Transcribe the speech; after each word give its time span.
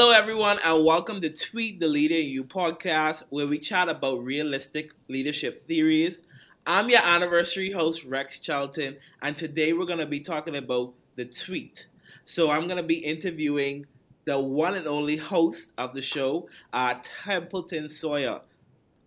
Hello, 0.00 0.12
everyone, 0.12 0.60
and 0.64 0.84
welcome 0.84 1.20
to 1.20 1.28
Tweet 1.28 1.80
the 1.80 1.88
Leader 1.88 2.14
You 2.14 2.44
podcast, 2.44 3.24
where 3.30 3.48
we 3.48 3.58
chat 3.58 3.88
about 3.88 4.22
realistic 4.22 4.92
leadership 5.08 5.66
theories. 5.66 6.22
I'm 6.64 6.88
your 6.88 7.00
anniversary 7.02 7.72
host, 7.72 8.04
Rex 8.04 8.38
Charlton, 8.38 8.98
and 9.20 9.36
today 9.36 9.72
we're 9.72 9.86
going 9.86 9.98
to 9.98 10.06
be 10.06 10.20
talking 10.20 10.54
about 10.54 10.94
the 11.16 11.24
tweet. 11.24 11.88
So, 12.24 12.48
I'm 12.48 12.68
going 12.68 12.76
to 12.76 12.84
be 12.84 12.98
interviewing 12.98 13.86
the 14.24 14.38
one 14.38 14.76
and 14.76 14.86
only 14.86 15.16
host 15.16 15.72
of 15.76 15.94
the 15.94 16.02
show, 16.02 16.48
uh, 16.72 16.94
Templeton 17.24 17.90
Sawyer. 17.90 18.42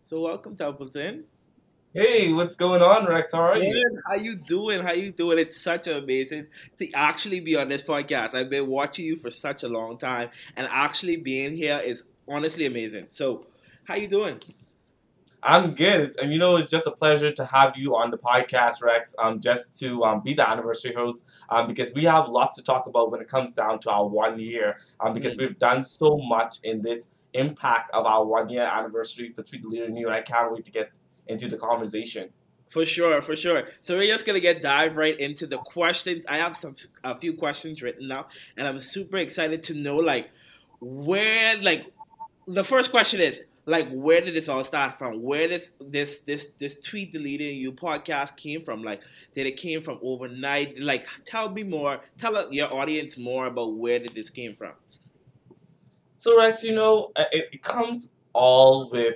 So, 0.03 0.19
welcome, 0.19 0.57
Templeton. 0.57 1.23
Hey, 1.93 2.31
what's 2.33 2.55
going 2.55 2.81
on, 2.81 3.05
Rex? 3.05 3.33
How 3.33 3.41
are 3.41 3.59
Good. 3.59 3.65
you? 3.65 4.01
How 4.07 4.15
you 4.15 4.35
doing? 4.35 4.81
How 4.81 4.93
you 4.93 5.11
doing? 5.11 5.39
It's 5.39 5.57
such 5.61 5.87
amazing 5.87 6.47
to 6.79 6.91
actually 6.93 7.39
be 7.41 7.55
on 7.55 7.67
this 7.69 7.81
podcast. 7.81 8.33
I've 8.33 8.49
been 8.49 8.67
watching 8.67 9.05
you 9.05 9.17
for 9.17 9.29
such 9.29 9.63
a 9.63 9.67
long 9.69 9.97
time, 9.97 10.29
and 10.55 10.67
actually 10.71 11.17
being 11.17 11.55
here 11.55 11.79
is 11.83 12.03
honestly 12.27 12.65
amazing. 12.65 13.07
So, 13.09 13.47
how 13.83 13.95
you 13.95 14.07
doing? 14.07 14.39
I'm 15.43 15.73
good, 15.73 16.13
and 16.21 16.31
you 16.31 16.37
know 16.37 16.57
it's 16.57 16.69
just 16.69 16.85
a 16.85 16.91
pleasure 16.91 17.31
to 17.31 17.45
have 17.45 17.75
you 17.75 17.95
on 17.95 18.11
the 18.11 18.17
podcast, 18.17 18.83
Rex. 18.83 19.15
Um, 19.17 19.39
just 19.39 19.79
to 19.79 20.03
um, 20.03 20.21
be 20.21 20.35
the 20.35 20.47
anniversary 20.47 20.93
host, 20.93 21.25
um, 21.49 21.67
because 21.67 21.91
we 21.95 22.03
have 22.03 22.29
lots 22.29 22.55
to 22.57 22.63
talk 22.63 22.85
about 22.85 23.11
when 23.11 23.21
it 23.21 23.27
comes 23.27 23.53
down 23.53 23.79
to 23.79 23.89
our 23.91 24.07
one 24.07 24.39
year. 24.39 24.77
Um, 24.99 25.13
because 25.13 25.35
Mm. 25.35 25.39
we've 25.39 25.57
done 25.59 25.83
so 25.83 26.17
much 26.27 26.57
in 26.63 26.83
this 26.83 27.09
impact 27.33 27.89
of 27.93 28.05
our 28.05 28.23
one 28.23 28.49
year 28.49 28.63
anniversary 28.63 29.31
for 29.33 29.41
Tweet 29.41 29.63
the 29.63 29.69
Leader 29.69 29.85
in 29.85 29.95
You, 29.95 30.07
and 30.07 30.15
I 30.15 30.21
can't 30.21 30.51
wait 30.51 30.63
to 30.65 30.71
get 30.71 30.91
into 31.31 31.47
the 31.47 31.57
conversation. 31.57 32.29
For 32.69 32.85
sure, 32.85 33.21
for 33.21 33.35
sure. 33.35 33.63
So 33.81 33.97
we're 33.97 34.07
just 34.07 34.25
gonna 34.25 34.39
get 34.39 34.61
dive 34.61 34.95
right 34.95 35.17
into 35.19 35.45
the 35.45 35.57
questions. 35.57 36.25
I 36.29 36.37
have 36.37 36.55
some 36.55 36.75
a 37.03 37.19
few 37.19 37.33
questions 37.33 37.81
written 37.81 38.11
up, 38.11 38.31
and 38.55 38.67
I'm 38.67 38.77
super 38.77 39.17
excited 39.17 39.63
to 39.63 39.73
know 39.73 39.97
like 39.97 40.29
where 40.79 41.57
like 41.57 41.87
the 42.47 42.63
first 42.63 42.91
question 42.91 43.19
is 43.19 43.43
like 43.65 43.89
where 43.91 44.21
did 44.21 44.33
this 44.33 44.49
all 44.49 44.63
start 44.63 44.97
from? 44.97 45.21
Where 45.21 45.47
did 45.47 45.49
this 45.49 45.71
this 45.79 46.17
this 46.19 46.47
this 46.59 46.75
Tweet 46.75 47.11
the 47.11 47.19
Leader 47.19 47.43
in 47.43 47.55
You 47.55 47.71
podcast 47.71 48.37
came 48.37 48.63
from? 48.63 48.83
Like 48.83 49.01
did 49.35 49.47
it 49.47 49.57
came 49.57 49.83
from 49.83 49.99
overnight? 50.01 50.79
Like 50.79 51.05
tell 51.25 51.49
me 51.49 51.63
more. 51.63 51.99
Tell 52.17 52.51
your 52.53 52.73
audience 52.73 53.17
more 53.17 53.47
about 53.47 53.75
where 53.75 53.99
did 53.99 54.15
this 54.15 54.29
came 54.29 54.55
from. 54.55 54.73
So 56.17 56.37
Rex, 56.37 56.63
you 56.63 56.73
know, 56.73 57.11
it, 57.17 57.49
it 57.51 57.61
comes 57.61 58.11
all 58.33 58.89
with 58.91 59.15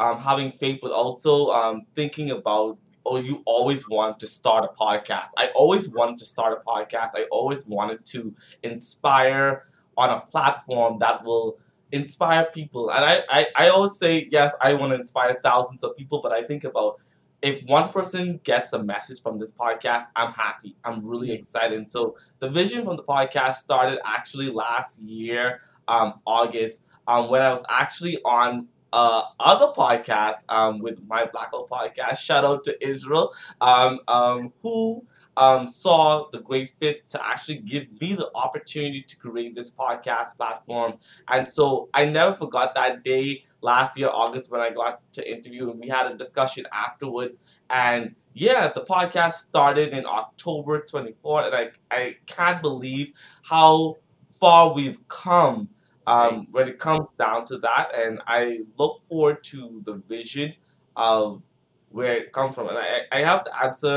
um, 0.00 0.18
having 0.18 0.52
faith, 0.52 0.80
but 0.82 0.92
also 0.92 1.48
um, 1.48 1.82
thinking 1.94 2.30
about. 2.30 2.78
Oh, 3.06 3.16
you 3.16 3.42
always 3.46 3.88
wanted 3.88 4.20
to 4.20 4.26
start 4.26 4.62
a 4.62 4.68
podcast. 4.78 5.30
I 5.38 5.46
always 5.54 5.88
wanted 5.88 6.18
to 6.18 6.26
start 6.26 6.52
a 6.52 6.70
podcast. 6.70 7.12
I 7.16 7.24
always 7.30 7.66
wanted 7.66 8.04
to 8.12 8.34
inspire 8.62 9.64
on 9.96 10.10
a 10.10 10.20
platform 10.20 10.98
that 10.98 11.24
will 11.24 11.58
inspire 11.92 12.44
people. 12.52 12.90
And 12.90 13.02
I, 13.04 13.22
I, 13.30 13.46
I 13.56 13.68
always 13.70 13.96
say, 13.96 14.28
yes, 14.30 14.52
I 14.60 14.74
want 14.74 14.92
to 14.92 14.96
inspire 14.96 15.40
thousands 15.42 15.82
of 15.82 15.96
people, 15.96 16.20
but 16.22 16.32
I 16.32 16.42
think 16.42 16.64
about 16.64 17.00
if 17.42 17.62
one 17.64 17.88
person 17.88 18.38
gets 18.44 18.74
a 18.74 18.82
message 18.82 19.22
from 19.22 19.38
this 19.38 19.50
podcast, 19.50 20.04
I'm 20.14 20.32
happy. 20.32 20.76
I'm 20.84 21.04
really 21.04 21.32
excited. 21.32 21.78
And 21.78 21.90
so 21.90 22.16
the 22.38 22.50
vision 22.50 22.84
from 22.84 22.96
the 22.96 23.02
podcast 23.02 23.54
started 23.54 23.98
actually 24.04 24.50
last 24.50 25.00
year 25.00 25.60
um, 25.88 26.20
August 26.26 26.84
um, 27.06 27.30
when 27.30 27.40
I 27.42 27.50
was 27.50 27.64
actually 27.70 28.18
on 28.24 28.68
uh, 28.92 29.22
other 29.38 29.72
podcast 29.76 30.44
um, 30.48 30.80
with 30.80 31.00
my 31.06 31.26
Black 31.26 31.50
Hole 31.50 31.68
podcast. 31.70 32.18
Shout 32.18 32.44
out 32.44 32.64
to 32.64 32.86
Israel, 32.86 33.32
um, 33.60 34.00
um, 34.08 34.52
who 34.62 35.04
um, 35.36 35.66
saw 35.66 36.28
the 36.32 36.40
great 36.40 36.70
fit 36.78 37.08
to 37.08 37.26
actually 37.26 37.58
give 37.58 37.86
me 38.00 38.14
the 38.14 38.30
opportunity 38.34 39.02
to 39.02 39.16
create 39.16 39.54
this 39.54 39.70
podcast 39.70 40.36
platform. 40.36 40.94
And 41.28 41.48
so 41.48 41.88
I 41.94 42.04
never 42.04 42.34
forgot 42.34 42.74
that 42.74 43.04
day 43.04 43.44
last 43.62 43.98
year, 43.98 44.10
August, 44.12 44.50
when 44.50 44.60
I 44.60 44.70
got 44.70 45.00
to 45.14 45.30
interview 45.30 45.70
and 45.70 45.80
we 45.80 45.88
had 45.88 46.06
a 46.06 46.16
discussion 46.16 46.66
afterwards. 46.72 47.40
And 47.70 48.14
yeah, 48.34 48.70
the 48.74 48.82
podcast 48.82 49.34
started 49.34 49.92
in 49.92 50.04
October 50.06 50.82
24th, 50.82 51.46
and 51.46 51.54
I, 51.54 51.70
I 51.90 52.16
can't 52.26 52.62
believe 52.62 53.12
how 53.42 53.96
far 54.38 54.72
we've 54.72 55.06
come 55.08 55.68
um, 56.10 56.32
when 56.54 56.68
it 56.68 56.78
comes 56.78 57.06
down 57.18 57.44
to 57.50 57.58
that. 57.58 57.86
And 58.02 58.20
I 58.26 58.40
look 58.80 58.94
forward 59.08 59.38
to 59.52 59.60
the 59.84 59.94
vision 60.14 60.54
of 60.96 61.42
where 61.90 62.16
it 62.22 62.32
comes 62.32 62.54
from. 62.54 62.68
And 62.68 62.78
I, 62.78 63.02
I 63.12 63.20
have 63.30 63.44
to 63.44 63.52
answer 63.64 63.96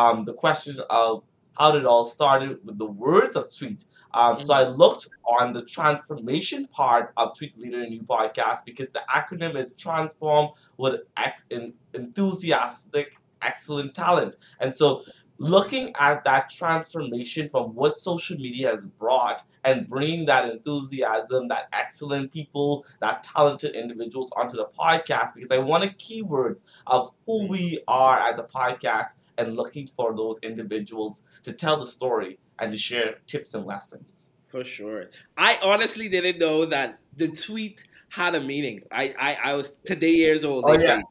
um, 0.00 0.24
the 0.24 0.34
question 0.34 0.76
of 0.90 1.22
how 1.58 1.70
did 1.72 1.82
it 1.82 1.86
all 1.86 2.04
started 2.04 2.58
with 2.66 2.78
the 2.78 2.90
words 3.06 3.36
of 3.36 3.44
tweet. 3.56 3.84
Um, 4.12 4.42
So 4.42 4.52
I 4.54 4.64
looked 4.68 5.08
on 5.38 5.52
the 5.52 5.64
transformation 5.76 6.66
part 6.80 7.12
of 7.16 7.36
Tweet 7.36 7.54
Leader 7.58 7.86
New 7.86 8.02
podcast 8.02 8.64
because 8.64 8.90
the 8.90 9.02
acronym 9.18 9.54
is 9.62 9.72
transform 9.86 10.50
with 10.76 10.94
ex- 11.16 11.44
en- 11.50 11.74
enthusiastic, 12.00 13.16
excellent 13.40 13.94
talent. 13.94 14.36
And 14.60 14.74
so 14.74 15.02
looking 15.38 15.92
at 15.98 16.24
that 16.24 16.48
transformation 16.50 17.48
from 17.48 17.74
what 17.74 17.98
social 17.98 18.36
media 18.36 18.70
has 18.70 18.86
brought 18.86 19.42
and 19.64 19.86
bringing 19.88 20.26
that 20.26 20.48
enthusiasm, 20.48 21.48
that 21.48 21.68
excellent 21.72 22.32
people, 22.32 22.84
that 23.00 23.22
talented 23.22 23.74
individuals 23.74 24.30
onto 24.36 24.56
the 24.56 24.66
podcast 24.78 25.34
because 25.34 25.50
I 25.50 25.58
wanted 25.58 25.98
keywords 25.98 26.62
of 26.86 27.10
who 27.26 27.46
we 27.48 27.80
are 27.88 28.18
as 28.20 28.38
a 28.38 28.44
podcast 28.44 29.14
and 29.38 29.56
looking 29.56 29.88
for 29.96 30.14
those 30.14 30.38
individuals 30.42 31.24
to 31.42 31.52
tell 31.52 31.78
the 31.78 31.86
story 31.86 32.38
and 32.58 32.70
to 32.70 32.78
share 32.78 33.16
tips 33.26 33.54
and 33.54 33.64
lessons. 33.66 34.32
For 34.48 34.64
sure. 34.64 35.10
I 35.36 35.58
honestly 35.62 36.08
didn't 36.08 36.38
know 36.38 36.64
that 36.66 37.00
the 37.16 37.28
tweet 37.28 37.82
had 38.08 38.36
a 38.36 38.40
meaning. 38.40 38.82
I, 38.92 39.12
I, 39.18 39.50
I 39.50 39.54
was 39.54 39.74
today 39.84 40.12
years 40.12 40.44
old, 40.44 40.64
Oh, 40.68 40.74
yeah. 40.74 40.98
say. 40.98 41.02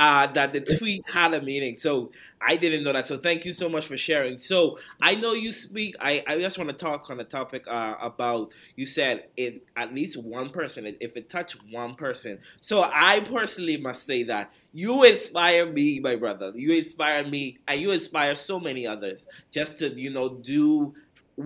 Uh, 0.00 0.26
that 0.28 0.54
the 0.54 0.60
tweet 0.62 1.06
had 1.12 1.34
a 1.34 1.42
meaning. 1.42 1.76
So 1.76 2.10
I 2.40 2.56
didn't 2.56 2.84
know 2.84 2.92
that. 2.94 3.06
So 3.06 3.18
thank 3.18 3.44
you 3.44 3.52
so 3.52 3.68
much 3.68 3.86
for 3.86 3.98
sharing. 3.98 4.38
So 4.38 4.78
I 4.98 5.14
know 5.14 5.34
you 5.34 5.52
speak. 5.52 5.94
I, 6.00 6.24
I 6.26 6.38
just 6.38 6.56
want 6.56 6.70
to 6.70 6.76
talk 6.76 7.10
on 7.10 7.18
the 7.18 7.24
topic 7.24 7.64
uh, 7.68 7.96
about 8.00 8.54
you 8.76 8.86
said 8.86 9.24
it 9.36 9.62
at 9.76 9.94
least 9.94 10.16
one 10.16 10.48
person. 10.48 10.86
If 11.00 11.18
it 11.18 11.28
touched 11.28 11.58
one 11.70 11.96
person, 11.96 12.38
so 12.62 12.82
I 12.82 13.20
personally 13.20 13.76
must 13.76 14.06
say 14.06 14.22
that 14.22 14.52
you 14.72 15.04
inspire 15.04 15.70
me, 15.70 16.00
my 16.00 16.16
brother. 16.16 16.50
You 16.54 16.72
inspire 16.72 17.26
me, 17.28 17.58
and 17.68 17.78
you 17.78 17.90
inspire 17.90 18.34
so 18.36 18.58
many 18.58 18.86
others 18.86 19.26
just 19.50 19.78
to 19.80 19.88
you 20.00 20.08
know 20.08 20.30
do 20.30 20.94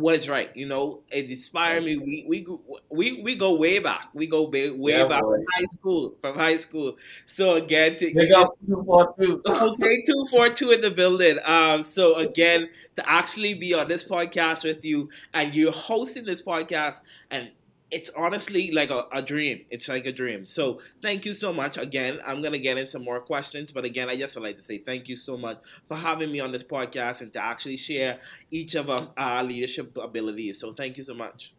what 0.00 0.16
is 0.16 0.28
right. 0.28 0.50
You 0.56 0.66
know, 0.66 1.02
it 1.10 1.30
inspired 1.30 1.84
me. 1.84 1.96
We 1.96 2.24
we 2.26 2.40
go- 2.42 2.60
we 2.90 3.22
we 3.22 3.36
go 3.36 3.54
way 3.54 3.78
back. 3.78 4.08
We 4.14 4.26
go 4.26 4.48
way, 4.48 4.70
way 4.70 4.92
Yeah, 4.98 5.08
back 5.08 5.22
boy. 5.22 5.36
from 5.36 5.44
high 5.56 5.64
school. 5.64 6.14
From 6.20 6.34
high 6.36 6.56
school. 6.56 6.96
So 7.26 7.52
again, 7.54 7.96
to, 7.98 8.08
you 8.08 8.14
Big 8.14 8.32
up 8.32 8.48
just- 8.48 8.60
to 8.60 8.66
you 8.68 8.82
for 8.86 9.14
two. 9.20 9.42
okay, 9.48 10.02
two 10.06 10.26
four 10.30 10.48
two 10.50 10.70
in 10.72 10.80
the 10.80 10.90
building. 10.90 11.38
Um, 11.44 11.82
so 11.82 12.16
again, 12.16 12.68
to 12.96 13.08
actually 13.10 13.54
be 13.54 13.74
on 13.74 13.88
this 13.88 14.02
podcast 14.06 14.64
with 14.64 14.84
you, 14.84 15.08
and 15.32 15.54
you're 15.54 15.72
hosting 15.72 16.24
this 16.24 16.42
podcast, 16.42 17.00
and 17.30 17.50
it's 17.90 18.10
honestly 18.16 18.70
like 18.70 18.90
a, 18.90 19.06
a 19.12 19.22
dream. 19.22 19.64
It's 19.70 19.88
like 19.88 20.06
a 20.06 20.12
dream. 20.12 20.46
So 20.46 20.80
thank 21.02 21.24
you 21.24 21.34
so 21.34 21.52
much. 21.52 21.76
Again, 21.76 22.18
I'm 22.24 22.42
gonna 22.42 22.58
get 22.58 22.78
in 22.78 22.86
some 22.86 23.04
more 23.04 23.20
questions, 23.20 23.70
but 23.70 23.84
again, 23.84 24.08
I 24.08 24.16
just 24.16 24.34
would 24.34 24.42
like 24.42 24.56
to 24.56 24.62
say 24.62 24.78
thank 24.78 25.08
you 25.08 25.16
so 25.16 25.36
much 25.36 25.58
for 25.86 25.96
having 25.96 26.32
me 26.32 26.40
on 26.40 26.52
this 26.52 26.64
podcast 26.64 27.20
and 27.20 27.32
to 27.34 27.44
actually 27.44 27.76
share 27.76 28.18
each 28.50 28.74
of 28.74 28.90
us 28.90 29.10
our 29.16 29.44
leadership 29.44 29.96
abilities. 29.96 30.58
So 30.58 30.72
thank 30.72 30.98
you 30.98 31.04
so 31.04 31.14
much. 31.14 31.52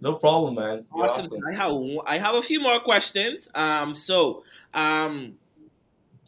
No 0.00 0.14
problem, 0.14 0.54
man. 0.54 0.86
Awesome. 0.92 1.26
awesome. 1.26 1.28
So 1.28 1.38
I 1.46 1.54
have 1.54 1.72
I 2.06 2.18
have 2.18 2.34
a 2.34 2.42
few 2.42 2.60
more 2.60 2.80
questions. 2.80 3.48
Um, 3.54 3.94
so 3.94 4.44
um, 4.72 5.34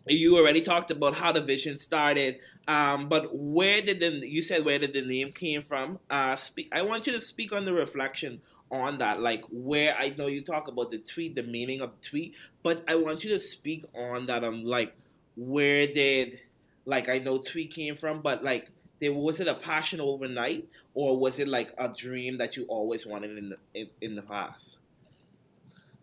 you 0.07 0.37
already 0.37 0.61
talked 0.61 0.91
about 0.91 1.15
how 1.15 1.33
the 1.33 1.41
vision 1.41 1.79
started. 1.79 2.39
Um, 2.69 3.09
but 3.09 3.35
where 3.35 3.83
did 3.83 4.01
the 4.01 4.29
you 4.29 4.43
said 4.43 4.65
where 4.65 4.79
did 4.79 4.93
the 4.93 5.03
name 5.03 5.33
came 5.33 5.63
from? 5.63 5.99
Uh, 6.11 6.37
speak. 6.37 6.69
I 6.73 6.83
want 6.83 7.07
you 7.07 7.13
to 7.15 7.21
speak 7.21 7.53
on 7.53 7.65
the 7.65 7.73
reflection 7.73 8.41
on 8.73 8.99
that, 8.99 9.21
like 9.21 9.45
where 9.51 9.95
I 9.97 10.11
know 10.11 10.27
you 10.29 10.43
talk 10.43 10.69
about 10.69 10.91
the 10.91 10.99
tweet, 10.99 11.37
the 11.37 11.45
meaning 11.45 11.83
of 11.83 11.93
the 12.01 12.09
tweet, 12.09 12.37
but 12.63 12.85
I 12.89 12.97
want 12.97 13.25
you 13.25 13.31
to 13.33 13.41
speak 13.41 13.85
on 13.95 14.27
that. 14.27 14.45
Um, 14.45 14.65
like 14.65 14.95
where 15.37 15.87
did 15.87 16.41
like 16.87 17.09
I 17.09 17.19
know 17.21 17.39
tweet 17.39 17.73
came 17.73 17.97
from, 17.97 18.23
but 18.23 18.43
like 18.45 18.71
there 19.01 19.13
was 19.15 19.41
it 19.41 19.49
a 19.49 19.55
passion 19.55 20.01
overnight, 20.01 20.69
or 20.95 21.19
was 21.19 21.39
it 21.39 21.49
like 21.49 21.73
a 21.79 21.89
dream 21.91 22.39
that 22.39 22.57
you 22.57 22.65
always 22.67 23.07
wanted 23.07 23.39
in 23.39 23.51
the 23.51 23.59
in, 23.75 23.91
in 24.01 24.15
the 24.17 24.23
past? 24.23 24.79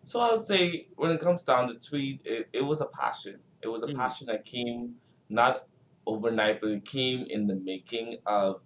So 0.02 0.20
I 0.20 0.34
would 0.34 0.44
say 0.44 0.86
when 0.96 1.10
it 1.10 1.20
comes 1.20 1.44
down 1.44 1.68
to 1.68 1.74
tweet, 1.74 2.22
it, 2.24 2.48
it 2.52 2.62
was 2.62 2.80
a 2.80 2.86
passion. 2.86 3.40
It 3.62 3.68
was 3.68 3.82
a 3.82 3.88
Mhm. 3.88 3.96
passion 3.96 4.26
that 4.28 4.44
came 4.44 5.00
not 5.28 5.66
overnight, 6.06 6.60
but 6.60 6.70
it 6.70 6.84
came 6.84 7.24
in 7.26 7.46
the 7.46 7.56
making 7.56 8.18
of 8.26 8.62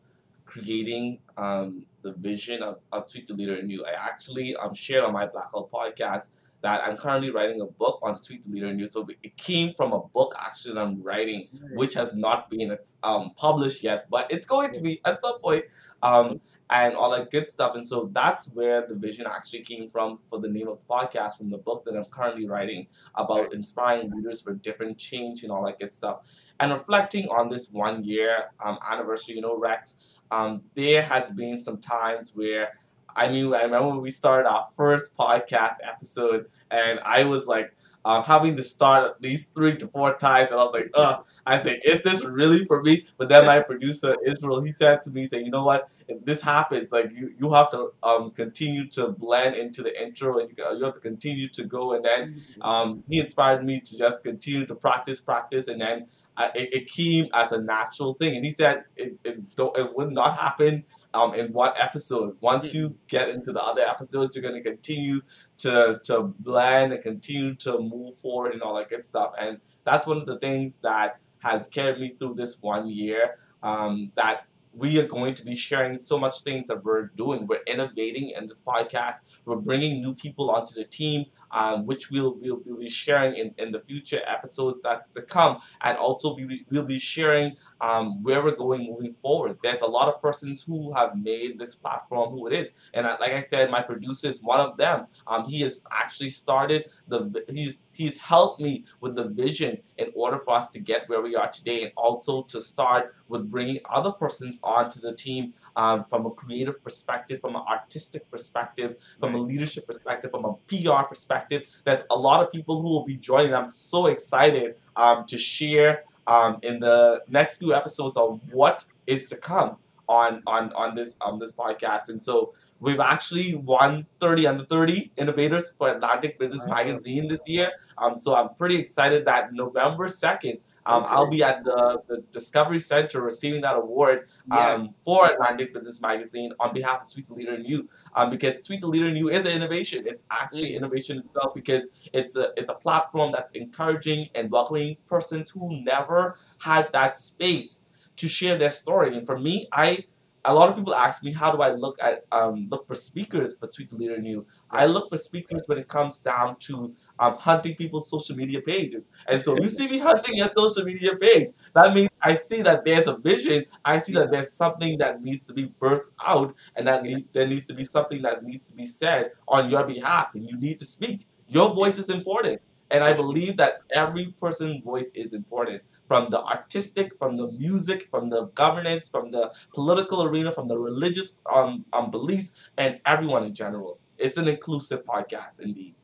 creating 0.47 1.21
um, 1.37 1.87
the 2.05 2.13
vision 2.13 2.63
of, 2.63 2.79
of 2.93 3.11
Tweet 3.11 3.27
the 3.27 3.35
Leader 3.35 3.57
in 3.57 3.69
You. 3.69 3.85
I 3.85 3.93
actually 3.93 4.55
um, 4.55 4.75
shared 4.75 5.03
on 5.03 5.13
my 5.13 5.27
Black 5.27 5.51
Hole 5.53 5.69
podcast 5.73 6.29
that 6.61 6.83
I'm 6.87 6.97
currently 6.97 7.31
writing 7.31 7.61
a 7.61 7.67
book 7.67 7.99
on 8.03 8.21
Tweet 8.21 8.45
the 8.45 8.51
Leader 8.51 8.69
in 8.69 8.79
You. 8.79 8.87
So 8.87 9.07
it 9.23 9.37
came 9.37 9.75
from 9.75 9.93
a 9.93 10.01
book 10.01 10.35
actually 10.41 10.75
that 10.75 10.81
I'm 10.81 11.03
writing, 11.03 11.49
which 11.75 11.95
has 11.95 12.15
not 12.15 12.49
been 12.49 12.77
um, 13.03 13.33
published 13.37 13.83
yet, 13.83 14.07
but 14.11 14.33
it's 14.33 14.47
going 14.47 14.73
to 14.73 14.81
be 14.81 15.01
at 15.05 15.21
some 15.21 15.41
point. 15.41 15.65
um, 16.05 16.41
and 16.71 16.95
all 16.95 17.11
that 17.11 17.31
good 17.31 17.49
stuff. 17.49 17.77
And 17.77 17.87
so 17.87 18.09
that's 18.13 18.49
where 18.53 18.87
the 18.87 18.95
vision 18.95 19.27
actually 19.27 19.61
came 19.61 19.89
from 19.89 20.19
for 20.31 20.39
the 20.39 20.49
name 20.49 20.69
of 20.69 20.79
the 20.79 20.85
podcast, 20.85 21.37
from 21.39 21.51
the 21.51 21.59
book 21.59 21.85
that 21.85 21.97
I'm 21.97 22.05
currently 22.07 22.47
writing 22.47 22.87
about 23.15 23.53
inspiring 23.53 24.11
leaders 24.11 24.41
for 24.43 24.55
different 24.55 24.99
change 24.99 25.43
and 25.43 25.53
all 25.53 25.65
that 25.67 25.79
good 25.79 25.93
stuff. 25.93 26.21
And 26.61 26.73
reflecting 26.73 27.29
on 27.29 27.49
this 27.49 27.69
one 27.71 28.05
year 28.05 28.51
um, 28.65 28.79
anniversary, 28.89 29.35
you 29.37 29.43
know, 29.43 29.59
Rex, 29.59 29.97
um, 30.31 30.63
there 30.75 31.03
has 31.03 31.31
been 31.31 31.63
some 31.63 31.79
times 31.79 32.33
where 32.35 32.73
I 33.17 33.29
mean, 33.29 33.55
I 33.55 33.63
remember 33.63 33.89
when 33.89 34.01
we 34.01 34.11
started 34.11 34.49
our 34.49 34.69
first 34.77 35.17
podcast 35.17 35.77
episode, 35.85 36.47
and 36.71 36.99
I 37.05 37.25
was 37.25 37.47
like, 37.47 37.73
um, 38.05 38.23
having 38.23 38.57
to 38.57 38.63
start 38.63 39.11
at 39.11 39.23
least 39.23 39.55
three 39.55 39.77
to 39.77 39.89
four 39.89 40.15
times, 40.17 40.51
and 40.51 40.61
I 40.61 40.65
was 40.65 40.73
like, 40.73 40.91
"Ugh!" 40.95 41.25
I 41.47 41.59
said, 41.59 41.81
"Is 41.85 42.03
this 42.03 42.25
really 42.25 42.65
for 42.67 42.83
me?" 42.83 43.07
But 43.19 43.29
then 43.29 43.47
my 43.47 43.61
producer 43.61 44.17
Israel, 44.27 44.63
he 44.63 44.71
said 44.71 45.03
to 45.03 45.11
me, 45.11 45.25
"Say, 45.25 45.43
you 45.43 45.51
know 45.51 45.65
what? 45.65 45.89
If 46.09 46.25
this 46.25 46.43
happens, 46.43 46.93
like 46.93 47.13
you, 47.13 47.35
you 47.39 47.53
have 47.53 47.71
to 47.71 47.93
um, 48.03 48.31
continue 48.31 48.89
to 48.91 49.09
blend 49.09 49.57
into 49.57 49.83
the 49.83 50.03
intro, 50.03 50.39
and 50.39 50.51
you, 50.51 50.65
you 50.77 50.85
have 50.85 50.95
to 50.95 51.01
continue 51.01 51.49
to 51.49 51.65
go." 51.65 51.95
And 51.95 52.05
then 52.05 52.43
um, 52.61 53.03
he 53.09 53.21
inspired 53.21 53.65
me 53.65 53.81
to 53.81 53.99
just 53.99 54.23
continue 54.23 54.67
to 54.67 54.75
practice, 54.75 55.21
practice, 55.21 55.69
and 55.69 55.81
then 55.81 56.07
I, 56.37 56.51
it, 56.55 56.75
it 56.75 56.91
came 56.91 57.29
as 57.33 57.53
a 57.53 57.61
natural 57.61 58.13
thing. 58.13 58.37
And 58.37 58.45
he 58.45 58.51
said 58.51 58.85
it, 58.97 59.17
it, 59.25 59.57
don't, 59.57 59.77
it 59.77 59.95
would 59.95 60.11
not 60.11 60.39
happen 60.39 60.85
um, 61.15 61.33
in 61.35 61.53
one 61.53 61.73
episode. 61.79 62.37
Once 62.41 62.73
hmm. 62.73 62.79
you 62.79 62.97
get 63.09 63.29
into 63.29 63.53
the 63.53 63.63
other 63.63 63.83
episodes, 63.83 64.37
you're 64.37 64.43
going 64.43 64.63
to 64.63 64.69
continue 64.69 65.23
to 65.59 66.01
to 66.05 66.35
blend 66.41 66.93
and 66.93 67.03
continue 67.03 67.55
to 67.55 67.79
move 67.79 68.19
forward 68.19 68.53
and 68.53 68.63
all 68.63 68.75
that 68.75 68.91
good 68.91 69.05
stuff. 69.05 69.33
And 69.39 69.59
that's 69.85 70.07
one 70.07 70.19
of 70.19 70.27
the 70.27 70.39
things 70.39 70.79
that 70.79 71.19
has 71.39 71.67
carried 71.69 72.01
me 72.01 72.09
through 72.09 72.35
this 72.35 72.61
one 72.61 72.89
year. 72.89 73.39
Um, 73.63 74.13
that 74.17 74.47
we 74.77 74.99
are 74.99 75.07
going 75.07 75.35
to 75.35 75.45
be 75.45 75.55
sharing 75.55 75.97
so 75.97 76.19
much 76.19 76.43
things 76.43 76.69
that 76.69 76.85
we're 76.85 77.07
doing. 77.17 77.47
We're 77.47 77.63
innovating 77.67 78.31
in 78.31 78.47
this 78.49 78.61
podcast. 78.61 79.21
We're 79.45 79.57
bringing 79.57 80.03
new 80.03 80.15
people 80.15 80.51
onto 80.51 80.75
the 80.75 80.85
team, 80.85 81.27
um, 81.55 81.87
which 81.87 82.11
we'll, 82.11 82.37
we'll, 82.41 82.61
we'll, 82.67 82.79
be 82.79 82.91
sharing 82.91 83.35
in, 83.37 83.55
in 83.59 83.71
the 83.71 83.81
future 83.81 84.21
episodes 84.27 84.83
that's 84.83 85.09
to 85.11 85.23
come. 85.23 85.59
And 85.83 85.97
also 85.97 86.35
we, 86.35 86.67
we'll 86.71 86.85
be 86.85 86.99
sharing 86.99 87.57
um, 87.81 88.23
where 88.23 88.43
we're 88.43 88.57
going 88.57 88.91
moving 88.91 89.15
forward. 89.23 89.57
There's 89.63 89.81
a 89.81 89.87
lot 89.87 90.09
of 90.09 90.21
persons 90.21 90.65
who 90.65 90.93
have 90.95 91.17
made 91.17 91.59
this 91.59 91.77
platform 91.77 92.31
who 92.31 92.49
it 92.49 92.53
is. 92.53 92.73
And 92.93 93.07
I, 93.07 93.17
like 93.19 93.33
I 93.33 93.41
said, 93.41 93.71
my 93.71 93.81
producer 93.81 94.27
is 94.27 94.43
one 94.43 94.61
of 94.61 94.77
them. 94.77 95.07
Um, 95.29 95.45
he 95.45 95.61
has 95.61 95.85
actually 95.93 96.31
started 96.31 96.87
the, 97.09 97.45
he's 97.49 97.79
He's 97.95 98.19
helped 98.19 98.61
me 98.61 98.85
with 99.01 99.15
the 99.15 99.29
vision 99.29 99.79
in 99.97 100.11
order 100.15 100.41
for 100.41 100.55
us 100.55 100.69
to 100.71 100.81
get 100.81 101.09
where 101.09 101.23
we 101.23 101.37
are 101.37 101.49
today 101.49 101.85
and 101.85 101.93
also 101.97 102.43
to 102.43 102.61
start 102.61 103.15
with 103.29 103.51
bringing 103.51 103.79
other 103.89 104.11
persons 104.11 104.59
onto 104.63 105.01
the 105.01 105.15
team 105.15 105.55
um, 105.77 106.05
from 106.11 106.27
a 106.27 106.31
creative 106.31 106.83
perspective, 106.83 107.41
from 107.41 107.57
an 107.57 107.63
artistic 107.69 108.29
perspective, 108.31 108.97
from 109.21 109.35
a 109.35 109.39
leadership 109.39 109.87
perspective, 109.87 110.31
from 110.33 110.45
a 110.45 110.55
PR 110.67 111.07
perspective. 111.07 111.44
There's 111.49 112.03
a 112.11 112.17
lot 112.17 112.45
of 112.45 112.53
people 112.53 112.81
who 112.81 112.89
will 112.89 113.05
be 113.05 113.17
joining. 113.17 113.55
I'm 113.55 113.71
so 113.71 114.07
excited 114.07 114.77
um, 114.97 115.25
to 115.27 115.39
share 115.39 116.05
um, 116.27 116.59
in 116.63 116.81
the 116.81 117.23
next 117.29 117.57
few 117.57 117.75
episodes 117.75 118.17
of 118.17 118.41
what 118.53 118.85
is 119.07 119.27
to 119.27 119.37
come 119.37 119.77
on 120.09 120.43
on 120.47 120.73
on 120.75 120.95
this 120.95 121.17
on 121.21 121.39
this 121.39 121.53
podcast. 121.53 122.09
And 122.09 122.21
so 122.21 122.55
We've 122.85 123.01
actually 123.01 123.55
won 123.55 124.07
30 124.21 124.47
under 124.47 124.65
30 124.67 125.11
innovators 125.17 125.73
for 125.79 125.89
Atlantic 125.89 126.39
Business 126.39 126.67
Magazine 126.67 127.29
this 127.29 127.41
year. 127.49 127.71
Um, 127.97 128.15
so 128.19 128.35
I'm 128.35 128.55
pretty 128.57 128.77
excited 128.77 129.25
that 129.25 129.55
November 129.55 130.07
2nd, 130.07 130.61
um, 130.87 131.03
okay. 131.03 131.13
I'll 131.13 131.31
be 131.31 131.43
at 131.43 131.65
the, 131.65 132.03
the 132.09 132.25
Discovery 132.31 132.79
Center 132.79 133.23
receiving 133.23 133.63
that 133.63 133.77
award 133.77 134.29
um, 134.51 134.85
yeah. 134.85 134.89
for 135.05 135.27
Atlantic 135.31 135.73
Business 135.73 136.01
Magazine 136.01 136.53
on 136.61 136.75
behalf 136.75 137.03
of 137.03 137.13
Tweet 137.13 137.27
the 137.27 137.35
Leader 137.35 137.55
and 137.55 137.69
You. 137.69 137.89
Um, 138.15 138.31
because 138.31 138.63
Tweet 138.63 138.81
the 138.81 138.87
Leader 138.87 139.07
and 139.07 139.17
You 139.17 139.31
is 139.31 139.47
an 139.47 139.53
innovation. 139.53 140.05
It's 140.07 140.25
actually 140.31 140.73
mm. 140.73 140.77
innovation 140.77 141.19
itself 141.19 141.55
because 141.55 141.89
it's 142.13 142.37
a, 142.37 142.51
it's 142.57 142.71
a 142.71 142.75
platform 142.75 143.33
that's 143.33 143.53
encouraging 143.53 144.29
and 144.35 144.51
welcoming 144.51 144.97
persons 145.07 145.51
who 145.51 145.83
never 145.83 146.37
had 146.61 146.93
that 146.93 147.17
space 147.19 147.83
to 148.17 148.29
share 148.29 148.57
their 148.57 148.71
story. 148.71 149.17
And 149.17 149.27
for 149.27 149.39
me, 149.39 149.69
I 149.73 150.05
a 150.45 150.55
lot 150.55 150.69
of 150.69 150.77
people 150.77 150.95
ask 150.95 151.23
me 151.23 151.33
how 151.33 151.51
do 151.51 151.63
I 151.63 151.71
look 151.71 151.97
at 152.03 152.25
um, 152.33 152.69
look 152.71 152.87
for 152.87 152.95
speakers 152.95 153.57
for 153.57 153.67
Tweet 153.67 153.91
the 153.91 153.97
Leader 153.97 154.15
and 154.15 154.27
You. 154.27 154.47
I 154.71 154.87
look 154.87 155.09
for 155.11 155.17
speakers 155.17 155.63
when 155.67 155.79
it 155.79 155.89
comes 155.89 156.21
down 156.21 156.57
to 156.61 156.95
um, 157.19 157.37
hunting 157.37 157.75
people's 157.75 158.09
social 158.11 158.37
media 158.37 158.61
pages. 158.61 159.11
And 159.29 159.43
so 159.43 159.57
you 159.59 159.69
see 159.77 159.89
me 159.89 159.99
hunting 159.99 160.37
your 160.37 160.49
social 160.49 160.85
media 160.85 161.17
page. 161.17 161.49
That 161.75 161.95
means 161.95 162.11
I 162.23 162.35
see 162.35 162.63
that 162.63 162.85
there's 162.85 163.09
a 163.09 163.17
vision. 163.17 163.65
I 163.85 163.99
see 163.99 164.13
that 164.15 164.31
there's 164.31 164.53
something 164.53 164.99
that 164.99 165.23
needs 165.23 165.47
to 165.47 165.55
be 165.55 165.73
birthed 165.81 166.11
out, 166.25 166.53
and 166.77 166.87
that 166.87 167.03
need, 167.03 167.27
there 167.33 167.47
needs 167.47 167.67
to 167.69 167.75
be 167.75 167.85
something 167.85 168.23
that 168.23 168.45
needs 168.45 168.69
to 168.69 168.75
be 168.77 168.87
said 168.87 169.33
on 169.49 169.71
your 169.71 169.85
behalf, 169.87 170.35
and 170.35 170.49
you 170.49 170.59
need 170.59 170.79
to 170.81 170.85
speak. 170.87 171.27
Your 171.49 171.75
voice 171.75 171.99
is 171.99 172.11
important. 172.11 172.61
And 172.91 173.03
I 173.03 173.13
believe 173.13 173.57
that 173.57 173.79
every 173.95 174.35
person's 174.39 174.83
voice 174.85 175.11
is 175.15 175.33
important 175.33 175.83
from 176.07 176.31
the 176.31 176.43
artistic, 176.43 177.17
from 177.19 177.37
the 177.37 177.51
music, 177.53 178.09
from 178.11 178.31
the 178.31 178.47
governance, 178.49 179.09
from 179.09 179.31
the 179.31 179.53
political 179.73 180.25
arena, 180.25 180.53
from 180.53 180.69
the 180.69 180.79
religious 180.79 181.39
um, 181.53 181.85
um, 181.93 182.11
beliefs, 182.11 182.53
and 182.77 183.01
everyone 183.07 183.45
in 183.45 183.55
general. 183.55 183.99
It's 184.19 184.37
an 184.37 184.49
inclusive 184.49 185.05
podcast, 185.05 185.61
indeed. 185.61 185.95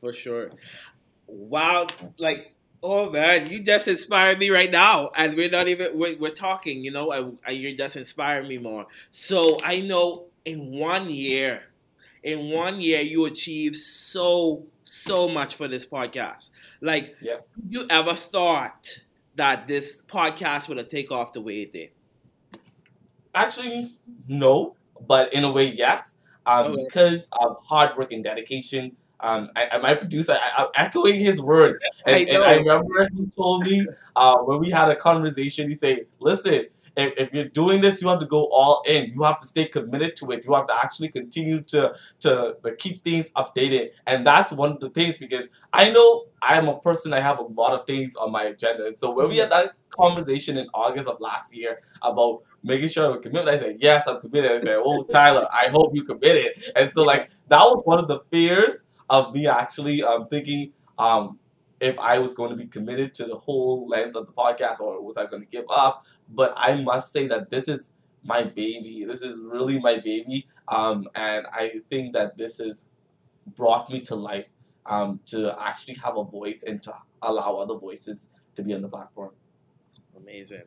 For 0.00 0.12
sure. 0.12 0.50
Wow, 1.26 1.86
like 2.18 2.54
Oh 2.86 3.08
man, 3.08 3.48
you 3.48 3.62
just 3.62 3.88
inspired 3.88 4.38
me 4.38 4.50
right 4.50 4.70
now, 4.70 5.10
and 5.16 5.34
we're 5.34 5.48
not 5.48 5.68
even 5.68 5.98
we're, 5.98 6.18
we're 6.18 6.28
talking. 6.28 6.84
You 6.84 6.90
know, 6.90 7.10
and 7.12 7.38
you're 7.56 7.74
just 7.74 7.96
inspiring 7.96 8.46
me 8.46 8.58
more. 8.58 8.86
So 9.10 9.58
I 9.64 9.80
know 9.80 10.26
in 10.44 10.78
one 10.78 11.08
year, 11.08 11.62
in 12.22 12.50
one 12.50 12.82
year, 12.82 13.00
you 13.00 13.24
achieved 13.24 13.76
so 13.76 14.66
so 14.84 15.28
much 15.28 15.54
for 15.54 15.66
this 15.66 15.86
podcast. 15.86 16.50
Like, 16.82 17.16
yeah. 17.22 17.38
you 17.68 17.86
ever 17.88 18.14
thought 18.14 19.00
that 19.36 19.66
this 19.66 20.02
podcast 20.02 20.68
would 20.68 20.78
have 20.78 20.88
take 20.88 21.10
off 21.10 21.32
the 21.32 21.40
way 21.40 21.62
it 21.62 21.72
did? 21.72 21.90
Actually, 23.34 23.96
no, 24.28 24.76
but 25.06 25.32
in 25.32 25.44
a 25.44 25.50
way, 25.50 25.66
yes. 25.66 26.16
Um, 26.46 26.72
okay. 26.72 26.84
Because 26.84 27.28
of 27.40 27.56
hard 27.64 27.96
work 27.96 28.12
and 28.12 28.22
dedication. 28.22 28.96
Um, 29.20 29.50
I, 29.56 29.78
my 29.78 29.94
producer, 29.94 30.32
I, 30.32 30.64
am 30.64 30.68
echoing 30.74 31.18
his 31.18 31.40
words, 31.40 31.80
and 32.04 32.14
I, 32.14 32.18
and 32.18 32.44
I, 32.44 32.54
remember 32.56 33.08
he 33.16 33.26
told 33.26 33.62
me 33.62 33.86
uh, 34.16 34.36
when 34.38 34.60
we 34.60 34.68
had 34.68 34.90
a 34.90 34.96
conversation. 34.96 35.66
He 35.66 35.74
said, 35.74 36.00
"Listen, 36.20 36.66
if, 36.96 37.12
if 37.16 37.32
you're 37.32 37.44
doing 37.48 37.80
this, 37.80 38.00
you 38.00 38.08
have 38.08 38.20
to 38.20 38.26
go 38.26 38.46
all 38.46 38.82
in. 38.86 39.12
You 39.12 39.22
have 39.22 39.38
to 39.40 39.46
stay 39.46 39.66
committed 39.66 40.16
to 40.16 40.30
it. 40.30 40.44
You 40.44 40.54
have 40.54 40.66
to 40.68 40.76
actually 40.76 41.08
continue 41.08 41.60
to, 41.62 41.94
to, 42.20 42.56
to 42.62 42.74
keep 42.76 43.04
things 43.04 43.30
updated. 43.30 43.90
And 44.06 44.26
that's 44.26 44.52
one 44.52 44.72
of 44.72 44.80
the 44.80 44.90
things 44.90 45.18
because 45.18 45.48
I 45.72 45.90
know 45.90 46.26
I'm 46.42 46.68
a 46.68 46.78
person, 46.78 47.12
I 47.12 47.20
have 47.20 47.38
a 47.38 47.42
lot 47.42 47.78
of 47.78 47.86
things 47.86 48.16
on 48.16 48.30
my 48.30 48.44
agenda. 48.44 48.94
So 48.94 49.10
when 49.10 49.28
we 49.28 49.38
had 49.38 49.50
that 49.50 49.72
conversation 49.90 50.58
in 50.58 50.68
August 50.74 51.08
of 51.08 51.20
last 51.20 51.54
year 51.54 51.80
about 52.02 52.42
making 52.62 52.88
sure 52.88 53.12
I'm 53.12 53.22
committed. 53.22 53.48
I 53.48 53.58
said, 53.58 53.76
yes, 53.80 54.06
I'm 54.06 54.20
committed. 54.20 54.50
I 54.50 54.58
said, 54.58 54.76
oh, 54.82 55.04
Tyler, 55.04 55.46
I 55.52 55.68
hope 55.68 55.94
you 55.94 56.02
committed. 56.02 56.52
And 56.76 56.90
so, 56.92 57.04
like, 57.04 57.30
that 57.48 57.60
was 57.60 57.82
one 57.84 57.98
of 57.98 58.08
the 58.08 58.20
fears 58.30 58.84
of 59.10 59.34
me 59.34 59.46
actually 59.46 60.02
um, 60.02 60.26
thinking, 60.28 60.72
um, 60.98 61.38
if 61.84 61.98
I 61.98 62.18
was 62.18 62.32
going 62.32 62.50
to 62.50 62.56
be 62.56 62.66
committed 62.66 63.12
to 63.16 63.24
the 63.26 63.36
whole 63.36 63.86
length 63.86 64.16
of 64.16 64.26
the 64.26 64.32
podcast 64.32 64.80
or 64.80 65.02
was 65.02 65.18
I 65.18 65.26
going 65.26 65.42
to 65.42 65.48
give 65.48 65.66
up. 65.68 66.06
But 66.30 66.54
I 66.56 66.76
must 66.76 67.12
say 67.12 67.26
that 67.26 67.50
this 67.50 67.68
is 67.68 67.92
my 68.24 68.42
baby. 68.42 69.04
This 69.04 69.20
is 69.20 69.38
really 69.38 69.78
my 69.78 69.96
baby. 69.98 70.46
Um, 70.68 71.06
and 71.14 71.46
I 71.52 71.82
think 71.90 72.14
that 72.14 72.38
this 72.38 72.56
has 72.58 72.86
brought 73.54 73.90
me 73.90 74.00
to 74.00 74.14
life 74.14 74.48
um, 74.86 75.20
to 75.26 75.54
actually 75.60 75.94
have 75.96 76.16
a 76.16 76.24
voice 76.24 76.62
and 76.62 76.82
to 76.84 76.94
allow 77.20 77.56
other 77.56 77.76
voices 77.76 78.30
to 78.54 78.62
be 78.62 78.72
on 78.74 78.80
the 78.80 78.88
platform. 78.88 79.32
Amazing. 80.16 80.62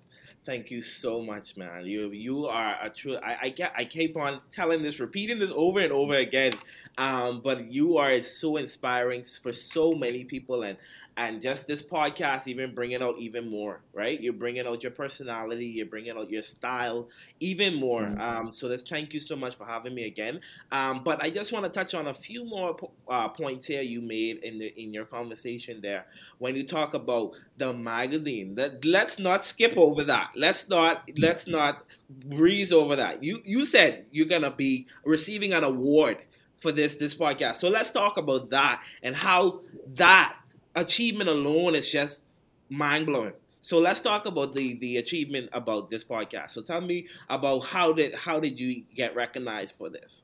Thank 0.47 0.71
you 0.71 0.81
so 0.81 1.21
much, 1.21 1.57
man. 1.57 1.85
You 1.85 2.09
you 2.11 2.45
are 2.47 2.77
a 2.81 2.89
true. 2.89 3.17
I 3.17 3.37
I, 3.41 3.49
get, 3.49 3.73
I 3.75 3.83
keep 3.83 4.15
on 4.15 4.39
telling 4.49 4.81
this, 4.81 4.97
repeating 4.97 5.39
this 5.39 5.51
over 5.53 5.81
and 5.81 5.91
over 5.91 6.13
again. 6.13 6.53
Um, 6.97 7.41
but 7.43 7.65
you 7.65 7.97
are 7.97 8.23
so 8.23 8.55
inspiring 8.55 9.25
for 9.25 9.51
so 9.51 9.91
many 9.91 10.23
people, 10.23 10.63
and 10.63 10.77
and 11.17 11.41
just 11.41 11.65
this 11.65 11.81
podcast 11.81 12.47
even 12.47 12.75
bringing 12.75 13.01
out 13.01 13.17
even 13.17 13.49
more 13.49 13.81
right 13.93 14.21
you're 14.21 14.31
bringing 14.31 14.67
out 14.67 14.83
your 14.83 14.91
personality 14.91 15.65
you're 15.65 15.85
bringing 15.85 16.15
out 16.15 16.29
your 16.29 16.43
style 16.43 17.09
even 17.39 17.75
more 17.75 18.03
mm-hmm. 18.03 18.21
um, 18.21 18.53
so 18.53 18.67
let's 18.67 18.83
thank 18.83 19.13
you 19.13 19.19
so 19.19 19.35
much 19.35 19.55
for 19.55 19.65
having 19.65 19.95
me 19.95 20.05
again 20.05 20.39
um, 20.71 21.03
but 21.03 21.21
i 21.21 21.29
just 21.29 21.51
want 21.51 21.65
to 21.65 21.71
touch 21.71 21.95
on 21.95 22.07
a 22.07 22.13
few 22.13 22.45
more 22.45 22.77
uh, 23.09 23.27
points 23.27 23.65
here 23.65 23.81
you 23.81 23.99
made 23.99 24.37
in 24.43 24.59
the 24.59 24.67
in 24.81 24.93
your 24.93 25.05
conversation 25.05 25.81
there 25.81 26.05
when 26.37 26.55
you 26.55 26.63
talk 26.63 26.93
about 26.93 27.33
the 27.57 27.73
magazine 27.73 28.53
that 28.53 28.85
let's 28.85 29.17
not 29.17 29.43
skip 29.43 29.75
over 29.75 30.03
that 30.03 30.29
let's 30.37 30.69
not 30.69 31.09
let's 31.17 31.47
not 31.47 31.85
breeze 32.09 32.71
over 32.71 32.95
that 32.95 33.23
you 33.23 33.39
you 33.43 33.65
said 33.65 34.05
you're 34.11 34.27
gonna 34.27 34.51
be 34.51 34.87
receiving 35.03 35.53
an 35.53 35.63
award 35.63 36.17
for 36.59 36.71
this 36.71 36.95
this 36.95 37.15
podcast 37.15 37.55
so 37.55 37.69
let's 37.69 37.89
talk 37.91 38.17
about 38.17 38.49
that 38.49 38.83
and 39.03 39.15
how 39.15 39.61
that 39.95 40.35
achievement 40.75 41.29
alone 41.29 41.75
is 41.75 41.89
just 41.89 42.23
mind 42.69 43.05
blowing. 43.05 43.33
So 43.61 43.79
let's 43.79 43.99
talk 43.99 44.25
about 44.25 44.55
the 44.55 44.75
the 44.79 44.97
achievement 44.97 45.49
about 45.51 45.89
this 45.89 46.03
podcast. 46.03 46.51
So 46.51 46.61
tell 46.61 46.81
me 46.81 47.07
about 47.29 47.59
how 47.59 47.91
did 47.91 48.15
how 48.15 48.39
did 48.39 48.59
you 48.59 48.83
get 48.95 49.15
recognized 49.15 49.75
for 49.77 49.89
this? 49.89 50.21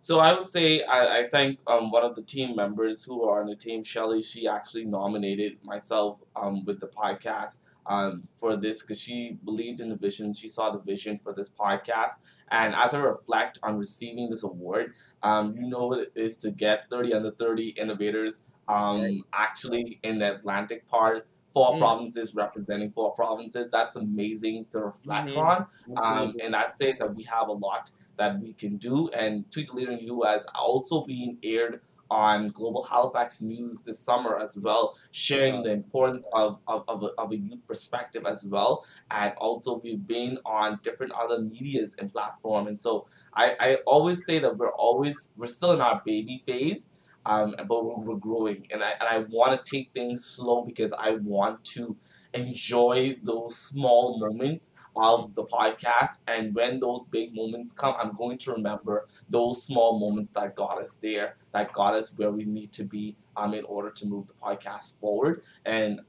So 0.00 0.20
I 0.20 0.34
would 0.34 0.46
say 0.46 0.82
I, 0.82 1.20
I 1.20 1.28
thank 1.30 1.58
um, 1.66 1.90
one 1.90 2.04
of 2.04 2.14
the 2.14 2.22
team 2.22 2.54
members 2.54 3.02
who 3.02 3.24
are 3.24 3.40
on 3.40 3.48
the 3.48 3.56
team, 3.56 3.82
Shelly. 3.82 4.22
She 4.22 4.46
actually 4.46 4.84
nominated 4.84 5.58
myself 5.64 6.18
um, 6.36 6.64
with 6.64 6.80
the 6.80 6.88
podcast 6.88 7.58
um, 7.86 8.24
for 8.36 8.56
this 8.56 8.82
because 8.82 9.00
she 9.00 9.38
believed 9.44 9.80
in 9.80 9.88
the 9.88 9.96
vision. 9.96 10.32
She 10.32 10.48
saw 10.48 10.70
the 10.70 10.80
vision 10.80 11.18
for 11.22 11.32
this 11.32 11.48
podcast. 11.48 12.20
And 12.50 12.74
as 12.74 12.94
I 12.94 12.98
reflect 12.98 13.58
on 13.62 13.78
receiving 13.78 14.30
this 14.30 14.42
award, 14.42 14.94
um, 15.22 15.56
you 15.56 15.68
know 15.68 15.86
what 15.86 16.00
it 16.00 16.12
is 16.14 16.36
to 16.38 16.50
get 16.50 16.84
30 16.90 17.14
under 17.14 17.30
30 17.30 17.68
innovators 17.70 18.44
um, 18.68 19.00
right. 19.00 19.20
actually 19.32 19.98
in 20.02 20.18
the 20.18 20.34
Atlantic 20.36 20.86
part 20.88 21.26
four 21.54 21.74
mm. 21.74 21.78
provinces 21.78 22.34
representing 22.34 22.90
four 22.90 23.14
provinces. 23.14 23.70
That's 23.70 23.96
amazing 23.96 24.66
to 24.72 24.80
reflect 24.80 25.30
mm-hmm. 25.30 25.38
on. 25.38 25.66
Um, 25.96 26.34
and 26.42 26.52
that 26.52 26.76
says 26.76 26.98
that 26.98 27.14
we 27.14 27.22
have 27.24 27.48
a 27.48 27.52
lot 27.52 27.90
that 28.16 28.40
we 28.40 28.52
can 28.52 28.76
do. 28.76 29.08
And 29.10 29.50
Tweet 29.50 29.68
the 29.68 29.74
Leader 29.74 29.92
in 29.92 30.00
You 30.00 30.22
has 30.22 30.44
also 30.54 31.04
been 31.04 31.38
aired 31.42 31.80
on 32.10 32.48
Global 32.48 32.82
Halifax 32.82 33.40
News 33.42 33.82
this 33.84 33.98
summer 33.98 34.38
as 34.38 34.58
well, 34.58 34.96
sharing 35.10 35.62
the 35.62 35.72
importance 35.72 36.26
of, 36.32 36.58
of, 36.66 36.84
of, 36.88 37.02
a, 37.02 37.06
of 37.18 37.32
a 37.32 37.36
youth 37.36 37.66
perspective 37.66 38.24
as 38.26 38.44
well. 38.44 38.84
And 39.10 39.32
also 39.38 39.78
we've 39.78 40.06
been 40.06 40.38
on 40.44 40.80
different 40.82 41.12
other 41.12 41.40
medias 41.40 41.96
and 41.98 42.12
platform. 42.12 42.66
And 42.66 42.78
so 42.78 43.06
I, 43.34 43.56
I 43.60 43.74
always 43.86 44.24
say 44.26 44.38
that 44.38 44.56
we're 44.56 44.72
always, 44.72 45.32
we're 45.36 45.46
still 45.46 45.72
in 45.72 45.80
our 45.80 46.02
baby 46.04 46.42
phase, 46.46 46.88
um, 47.26 47.54
but 47.68 47.84
we're, 47.84 47.98
we're 47.98 48.16
growing. 48.16 48.66
And 48.70 48.82
I, 48.82 48.92
and 48.92 49.08
I 49.08 49.18
want 49.30 49.64
to 49.64 49.70
take 49.70 49.92
things 49.94 50.24
slow 50.24 50.62
because 50.62 50.92
I 50.92 51.12
want 51.12 51.64
to 51.66 51.96
enjoy 52.34 53.16
those 53.22 53.56
small 53.56 54.18
moments 54.18 54.72
of 54.96 55.34
the 55.34 55.44
podcast. 55.44 56.18
And 56.26 56.54
when 56.54 56.80
those 56.80 57.02
big 57.10 57.34
moments 57.34 57.72
come, 57.72 57.94
I'm 57.98 58.14
going 58.14 58.38
to 58.38 58.52
remember 58.52 59.08
those 59.28 59.62
small 59.64 59.98
moments 59.98 60.30
that 60.32 60.54
got 60.54 60.78
us 60.78 60.96
there, 60.96 61.36
that 61.52 61.72
got 61.72 61.94
us 61.94 62.12
where 62.16 62.30
we 62.30 62.44
need 62.44 62.72
to 62.72 62.84
be 62.84 63.16
um, 63.36 63.54
in 63.54 63.64
order 63.64 63.90
to 63.90 64.06
move 64.06 64.26
the 64.26 64.34
podcast 64.34 64.98
forward. 65.00 65.42
And 65.64 66.00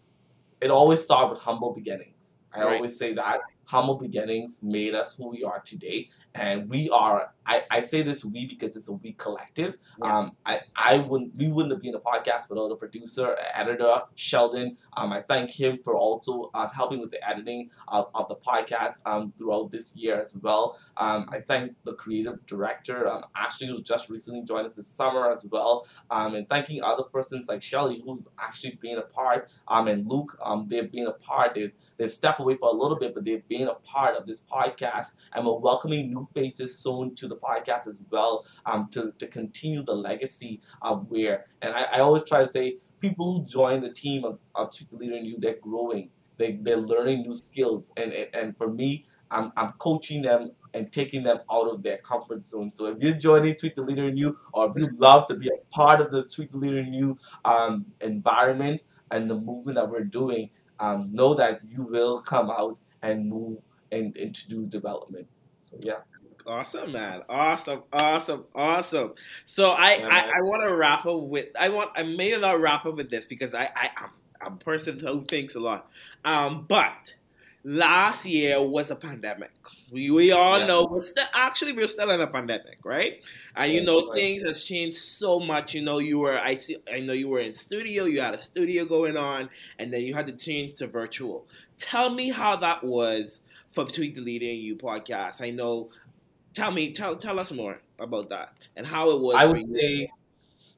it 0.61 0.71
always 0.71 1.01
starts 1.01 1.31
with 1.31 1.41
humble 1.41 1.73
beginnings. 1.73 2.37
I 2.53 2.63
right. 2.63 2.75
always 2.75 2.97
say 2.97 3.13
that 3.13 3.41
humble 3.65 3.95
beginnings 3.95 4.61
made 4.63 4.93
us 4.93 5.15
who 5.15 5.29
we 5.29 5.43
are 5.43 5.59
today 5.59 6.09
and 6.35 6.69
we 6.69 6.89
are 6.89 7.33
I, 7.45 7.63
I 7.69 7.79
say 7.81 8.01
this 8.01 8.25
we 8.25 8.45
because 8.45 8.75
it's 8.75 8.89
a 8.89 8.93
we 8.93 9.13
collective. 9.13 9.75
Yeah. 10.03 10.17
um 10.17 10.31
I, 10.45 10.61
I 10.75 10.97
wouldn't 10.99 11.37
we 11.37 11.47
wouldn't 11.47 11.71
have 11.73 11.81
been 11.81 11.95
a 11.95 11.99
podcast 11.99 12.49
without 12.49 12.71
a 12.71 12.75
producer 12.75 13.37
editor 13.53 14.01
Sheldon. 14.15 14.77
Um 14.97 15.11
I 15.13 15.21
thank 15.21 15.51
him 15.51 15.79
for 15.83 15.95
also 15.95 16.49
uh, 16.53 16.67
helping 16.69 16.99
with 17.01 17.11
the 17.11 17.27
editing 17.27 17.69
of, 17.87 18.09
of 18.15 18.27
the 18.29 18.35
podcast 18.35 19.01
um 19.05 19.31
throughout 19.37 19.71
this 19.71 19.93
year 19.95 20.17
as 20.17 20.35
well. 20.35 20.77
Um 20.97 21.29
I 21.31 21.39
thank 21.39 21.73
the 21.83 21.93
creative 21.93 22.45
director 22.45 23.07
um 23.07 23.23
Ashley 23.35 23.67
who's 23.67 23.81
just 23.81 24.09
recently 24.09 24.43
joined 24.43 24.65
us 24.65 24.75
this 24.75 24.87
summer 24.87 25.31
as 25.31 25.45
well. 25.51 25.87
Um 26.09 26.35
and 26.35 26.47
thanking 26.49 26.81
other 26.83 27.03
persons 27.03 27.47
like 27.47 27.61
Shelly 27.61 28.01
who's 28.05 28.21
actually 28.39 28.79
been 28.81 28.97
a 28.97 29.03
part 29.03 29.49
um 29.67 29.87
and 29.87 30.09
Luke 30.09 30.37
um 30.43 30.67
they've 30.69 30.91
been 30.91 31.07
a 31.07 31.13
part. 31.13 31.53
They've, 31.55 31.71
they've 31.97 32.11
stepped 32.11 32.39
away 32.39 32.55
for 32.57 32.69
a 32.69 32.73
little 32.73 32.97
bit 32.97 33.13
but 33.13 33.23
they've 33.25 33.47
been 33.47 33.67
a 33.67 33.75
part 33.75 34.15
of 34.15 34.25
this 34.25 34.41
podcast. 34.51 35.13
And 35.33 35.45
we're 35.45 35.57
welcoming 35.57 36.11
new 36.11 36.27
faces 36.33 36.77
soon 36.77 37.13
to 37.15 37.27
the 37.27 37.34
podcast 37.35 37.87
as 37.87 38.03
well 38.09 38.45
um, 38.65 38.87
to, 38.91 39.13
to 39.19 39.27
continue 39.27 39.83
the 39.83 39.95
legacy 39.95 40.61
of 40.81 41.09
where. 41.09 41.45
And 41.61 41.73
I, 41.73 41.83
I 41.93 41.99
always 41.99 42.27
try 42.27 42.39
to 42.39 42.49
say, 42.49 42.77
people 42.99 43.37
who 43.37 43.45
join 43.45 43.81
the 43.81 43.91
team 43.91 44.23
of, 44.23 44.39
of 44.55 44.75
Tweet 44.75 44.89
the 44.89 44.95
Leader 44.95 45.15
in 45.15 45.25
You, 45.25 45.35
they're 45.37 45.57
growing. 45.61 46.09
They, 46.37 46.53
they're 46.61 46.77
learning 46.77 47.21
new 47.21 47.33
skills. 47.33 47.93
And, 47.97 48.11
and, 48.13 48.27
and 48.33 48.57
for 48.57 48.71
me, 48.71 49.05
I'm, 49.31 49.51
I'm 49.57 49.73
coaching 49.73 50.21
them 50.21 50.51
and 50.73 50.91
taking 50.91 51.23
them 51.23 51.39
out 51.51 51.67
of 51.67 51.83
their 51.83 51.97
comfort 51.97 52.45
zone. 52.45 52.71
So 52.73 52.87
if 52.87 52.97
you're 52.99 53.13
joining 53.13 53.55
Tweet 53.55 53.75
the 53.75 53.83
Leader 53.83 54.07
in 54.07 54.17
You, 54.17 54.37
or 54.53 54.69
if 54.69 54.81
you 54.81 54.89
love 54.97 55.27
to 55.27 55.35
be 55.35 55.47
a 55.49 55.73
part 55.73 56.01
of 56.01 56.11
the 56.11 56.23
Tweet 56.23 56.51
the 56.51 56.57
Leader 56.57 56.79
in 56.79 56.93
You 56.93 57.17
um, 57.43 57.85
environment 58.01 58.83
and 59.11 59.29
the 59.29 59.35
movement 59.35 59.75
that 59.75 59.89
we're 59.89 60.03
doing, 60.03 60.49
um, 60.79 61.09
know 61.11 61.33
that 61.35 61.61
you 61.67 61.83
will 61.83 62.19
come 62.19 62.49
out 62.49 62.77
and 63.01 63.29
move 63.29 63.59
and, 63.91 64.17
and 64.17 64.33
to 64.35 64.49
do 64.49 64.65
development. 64.65 65.27
So 65.63 65.77
yeah. 65.81 65.99
Awesome, 66.47 66.91
man. 66.91 67.23
Awesome, 67.27 67.83
awesome, 67.91 68.45
awesome. 68.53 69.13
So 69.45 69.71
I, 69.71 69.95
yeah, 69.95 70.07
I, 70.09 70.39
I 70.39 70.41
want 70.41 70.61
to 70.63 70.75
wrap 70.75 71.05
up 71.05 71.23
with 71.23 71.47
I 71.59 71.69
want 71.69 71.91
I 71.95 72.03
may 72.03 72.37
not 72.37 72.59
wrap 72.59 72.85
up 72.85 72.95
with 72.95 73.09
this 73.09 73.25
because 73.25 73.53
I, 73.55 73.63
I 73.75 73.89
I'm, 73.97 74.09
I'm 74.41 74.53
a 74.53 74.57
person 74.57 74.99
who 74.99 75.25
thinks 75.25 75.55
a 75.55 75.59
lot. 75.59 75.89
Um, 76.23 76.65
but 76.67 77.15
last 77.63 78.27
year 78.27 78.61
was 78.61 78.91
a 78.91 78.95
pandemic. 78.95 79.51
We, 79.91 80.11
we 80.11 80.31
all 80.31 80.59
yeah. 80.59 80.67
know 80.67 80.85
we're 80.85 81.01
still 81.01 81.25
actually 81.33 81.73
we're 81.73 81.87
still 81.87 82.11
in 82.11 82.21
a 82.21 82.27
pandemic, 82.27 82.77
right? 82.83 83.25
And 83.55 83.71
you 83.71 83.83
know 83.83 84.11
things 84.13 84.43
has 84.43 84.63
changed 84.63 84.97
so 84.97 85.39
much. 85.39 85.73
You 85.73 85.81
know 85.81 85.97
you 85.97 86.19
were 86.19 86.39
I 86.39 86.57
see 86.57 86.77
I 86.93 86.99
know 86.99 87.13
you 87.13 87.27
were 87.27 87.39
in 87.39 87.55
studio, 87.55 88.05
you 88.05 88.21
had 88.21 88.35
a 88.35 88.39
studio 88.39 88.85
going 88.85 89.17
on, 89.17 89.49
and 89.79 89.91
then 89.91 90.01
you 90.01 90.13
had 90.13 90.27
to 90.27 90.33
change 90.33 90.75
to 90.75 90.87
virtual. 90.87 91.47
Tell 91.79 92.11
me 92.11 92.29
how 92.29 92.55
that 92.57 92.83
was 92.83 93.41
for 93.71 93.83
Tweet 93.83 94.15
the 94.15 94.21
Leader 94.21 94.45
and 94.45 94.57
You 94.57 94.75
podcast. 94.77 95.41
I 95.41 95.49
know 95.49 95.89
tell 96.55 96.71
me, 96.71 96.91
tell 96.91 97.15
tell 97.15 97.39
us 97.39 97.51
more 97.51 97.79
about 97.99 98.29
that 98.29 98.53
and 98.75 98.87
how 98.87 99.11
it 99.11 99.21
was. 99.21 99.35
I 99.35 99.45
would 99.45 99.69
say, 99.77 100.09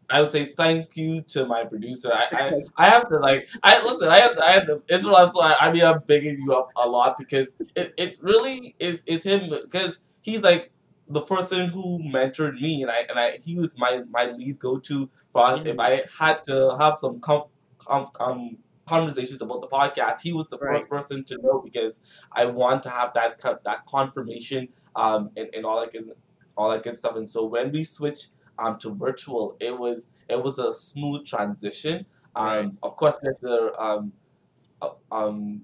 I 0.09 0.21
would 0.21 0.31
say 0.31 0.53
thank 0.57 0.97
you 0.97 1.21
to 1.21 1.45
my 1.45 1.63
producer. 1.63 2.11
I, 2.13 2.27
I, 2.31 2.61
I 2.85 2.89
have 2.89 3.07
to 3.09 3.19
like, 3.19 3.47
I 3.63 3.81
listen. 3.83 4.09
I 4.09 4.19
have 4.19 4.35
to, 4.35 4.43
I 4.43 4.51
have 4.51 4.65
to. 4.65 4.81
Israel. 4.89 5.29
So 5.29 5.41
I, 5.41 5.55
I 5.61 5.71
mean, 5.71 5.83
I'm 5.83 6.01
bigging 6.05 6.41
you 6.41 6.53
up 6.53 6.71
a 6.75 6.89
lot 6.89 7.17
because 7.17 7.55
it, 7.75 7.93
it 7.97 8.17
really 8.21 8.75
is 8.79 9.03
is 9.05 9.23
him 9.23 9.49
because 9.49 10.01
he's 10.21 10.41
like 10.41 10.71
the 11.09 11.21
person 11.21 11.69
who 11.69 11.99
mentored 11.99 12.59
me 12.59 12.81
and 12.81 12.91
I 12.91 13.05
and 13.09 13.19
I 13.19 13.37
he 13.37 13.57
was 13.57 13.77
my 13.77 14.01
my 14.09 14.25
lead 14.31 14.59
go 14.59 14.77
to 14.79 15.09
for 15.31 15.41
mm-hmm. 15.41 15.67
if 15.67 15.79
I 15.79 16.03
had 16.17 16.43
to 16.45 16.75
have 16.77 16.97
some 16.97 17.19
com, 17.19 17.43
com, 17.77 18.09
um 18.19 18.57
conversations 18.87 19.41
about 19.41 19.61
the 19.61 19.67
podcast, 19.67 20.21
he 20.21 20.33
was 20.33 20.47
the 20.47 20.57
right. 20.57 20.75
first 20.75 20.89
person 20.89 21.23
to 21.25 21.37
know 21.41 21.61
because 21.63 22.01
I 22.31 22.45
want 22.45 22.83
to 22.83 22.89
have 22.89 23.13
that 23.13 23.39
that 23.65 23.85
confirmation 23.85 24.69
um, 24.95 25.31
and, 25.37 25.49
and 25.53 25.65
all 25.65 25.79
that 25.79 25.91
good 25.91 26.11
all 26.57 26.71
that 26.71 26.83
good 26.83 26.97
stuff. 26.97 27.15
And 27.15 27.29
so 27.29 27.45
when 27.45 27.71
we 27.71 27.83
switched 27.83 28.29
um, 28.57 28.77
to 28.79 28.93
virtual, 28.93 29.55
it 29.59 29.77
was 29.77 30.09
it 30.29 30.41
was 30.41 30.59
a 30.59 30.73
smooth 30.73 31.25
transition. 31.25 32.05
Um, 32.35 32.47
right. 32.47 32.71
Of 32.83 32.95
course, 32.95 33.17
we 33.21 33.27
had 33.29 33.39
to 33.41 33.81
um, 33.81 34.13
uh, 34.81 34.89
um, 35.11 35.61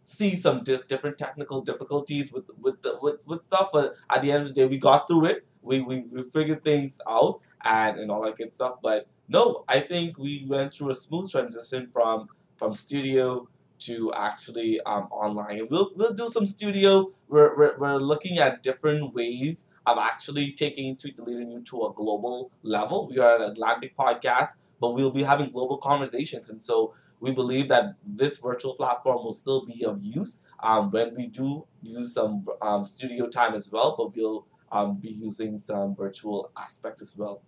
see 0.00 0.34
some 0.36 0.64
di- 0.64 0.80
different 0.88 1.18
technical 1.18 1.60
difficulties 1.60 2.32
with 2.32 2.44
with, 2.60 2.82
the, 2.82 2.98
with 3.00 3.26
with 3.26 3.42
stuff, 3.42 3.70
but 3.72 3.94
at 4.10 4.22
the 4.22 4.32
end 4.32 4.42
of 4.42 4.48
the 4.48 4.54
day, 4.54 4.66
we 4.66 4.78
got 4.78 5.06
through 5.06 5.26
it. 5.26 5.46
We 5.62 5.80
we, 5.80 6.00
we 6.10 6.24
figured 6.30 6.64
things 6.64 7.00
out 7.08 7.40
and 7.64 7.98
and 7.98 8.10
all 8.10 8.22
that 8.22 8.36
good 8.36 8.52
stuff. 8.52 8.76
But 8.82 9.06
no, 9.32 9.64
I 9.68 9.80
think 9.80 10.18
we 10.18 10.44
went 10.48 10.74
through 10.74 10.90
a 10.90 10.94
smooth 10.94 11.30
transition 11.30 11.88
from 11.92 12.28
from 12.56 12.74
studio 12.74 13.48
to 13.80 14.12
actually 14.14 14.80
um, 14.82 15.04
online. 15.10 15.58
And 15.60 15.70
we'll 15.70 15.90
we'll 15.96 16.12
do 16.12 16.28
some 16.28 16.46
studio. 16.46 17.10
We're, 17.28 17.56
we're, 17.56 17.78
we're 17.78 17.96
looking 17.96 18.38
at 18.38 18.62
different 18.62 19.14
ways 19.14 19.66
of 19.86 19.98
actually 19.98 20.52
taking 20.52 20.96
Tweet 20.96 21.16
the 21.16 21.24
Leader 21.24 21.60
to 21.60 21.76
a 21.86 21.92
global 21.94 22.50
level. 22.62 23.08
We 23.08 23.18
are 23.18 23.36
an 23.36 23.42
Atlantic 23.50 23.96
podcast, 23.96 24.50
but 24.80 24.90
we'll 24.94 25.10
be 25.10 25.22
having 25.22 25.50
global 25.50 25.78
conversations. 25.78 26.50
And 26.50 26.60
so 26.60 26.94
we 27.20 27.32
believe 27.32 27.68
that 27.68 27.94
this 28.04 28.38
virtual 28.38 28.74
platform 28.74 29.24
will 29.24 29.32
still 29.32 29.64
be 29.64 29.84
of 29.84 29.98
use 30.02 30.40
um, 30.62 30.90
when 30.90 31.16
we 31.16 31.26
do 31.26 31.64
use 31.82 32.14
some 32.14 32.46
um, 32.60 32.84
studio 32.84 33.28
time 33.28 33.54
as 33.54 33.70
well, 33.72 33.94
but 33.96 34.14
we'll 34.14 34.46
um, 34.70 34.96
be 34.96 35.10
using 35.10 35.58
some 35.58 35.96
virtual 35.96 36.50
aspects 36.56 37.00
as 37.00 37.16
well. 37.16 37.42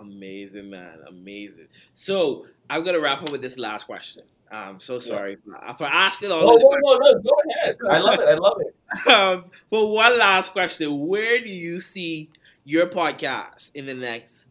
Amazing, 0.00 0.70
man. 0.70 0.98
Amazing. 1.08 1.68
So 1.94 2.46
I'm 2.70 2.84
gonna 2.84 3.00
wrap 3.00 3.22
up 3.22 3.30
with 3.30 3.42
this 3.42 3.58
last 3.58 3.84
question. 3.86 4.22
I'm 4.50 4.78
so 4.78 4.98
sorry 4.98 5.38
yeah. 5.46 5.72
for, 5.72 5.78
for, 5.78 5.86
asking 5.86 6.30
all 6.30 6.46
no, 6.46 6.54
this. 6.54 6.62
No, 6.62 6.70
no, 6.70 6.98
no, 6.98 7.22
go 7.22 7.30
ahead. 7.50 7.76
I 7.90 7.98
love 7.98 8.20
it. 8.20 8.28
I 8.28 8.34
love 8.34 8.56
it. 8.60 8.74
Um, 9.08 9.46
but 9.70 9.86
one 9.86 10.16
last 10.18 10.52
question: 10.52 11.06
Where 11.08 11.40
do 11.40 11.50
you 11.50 11.80
see 11.80 12.30
your 12.64 12.86
podcast 12.86 13.72
in 13.74 13.86
the 13.86 13.94
next 13.94 14.46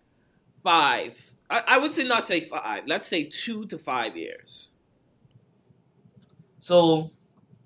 five? 0.63 1.31
I, 1.49 1.63
I 1.67 1.77
would 1.77 1.93
say 1.93 2.03
not 2.03 2.27
say 2.27 2.41
five. 2.41 2.83
Let's 2.85 3.07
say 3.07 3.23
two 3.23 3.65
to 3.67 3.77
five 3.77 4.17
years. 4.17 4.71
So, 6.59 7.11